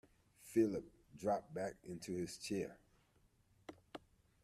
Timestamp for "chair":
2.37-2.75